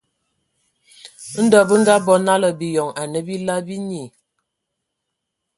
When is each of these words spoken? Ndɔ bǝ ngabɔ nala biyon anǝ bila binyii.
Ndɔ 1.43 1.59
bǝ 1.67 1.75
ngabɔ 1.81 2.13
nala 2.25 2.49
biyon 2.59 2.95
anǝ 3.01 3.19
bila 3.27 3.53
binyii. 3.67 4.09